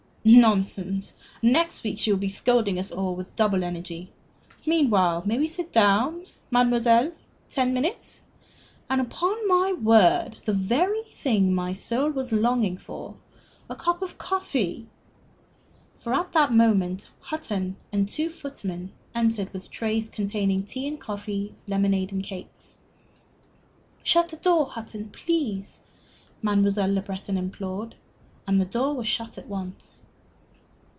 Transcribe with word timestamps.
"Nonsense! 0.23 1.15
Next 1.41 1.83
week 1.83 1.97
she 1.97 2.11
will 2.11 2.19
be 2.19 2.29
scolding 2.29 2.77
us 2.77 2.91
all 2.91 3.15
with 3.15 3.35
double 3.35 3.63
energy. 3.63 4.11
Meanwhile, 4.67 5.23
may 5.25 5.39
we 5.39 5.47
sit 5.47 5.71
down, 5.71 6.27
mademoiselle? 6.51 7.13
Ten 7.49 7.73
minutes? 7.73 8.21
And, 8.87 9.01
upon 9.01 9.47
my 9.47 9.73
word, 9.73 10.37
the 10.45 10.53
very 10.53 11.01
thing 11.15 11.55
my 11.55 11.73
soul 11.73 12.11
was 12.11 12.31
longing 12.31 12.77
for 12.77 13.15
a 13.67 13.75
cup 13.75 14.03
of 14.03 14.19
coffee!" 14.19 14.85
For 15.97 16.13
at 16.13 16.33
the 16.33 16.49
moment 16.51 17.09
Hutton 17.21 17.75
and 17.91 18.07
two 18.07 18.29
footmen 18.29 18.91
entered 19.15 19.51
with 19.51 19.71
trays 19.71 20.07
containing 20.07 20.65
tea 20.65 20.87
and 20.87 20.99
coffee, 20.99 21.55
lemonade 21.67 22.11
and 22.11 22.21
cakes. 22.23 22.77
"Shut 24.03 24.27
the 24.29 24.37
door, 24.37 24.67
Hutton, 24.67 25.09
please," 25.09 25.81
Mademoiselle 26.43 26.93
Le 26.93 27.01
Breton 27.01 27.39
implored, 27.39 27.95
and 28.45 28.61
the 28.61 28.65
door 28.65 28.93
was 28.95 29.07
shut 29.07 29.39
at 29.39 29.47
once. 29.47 30.03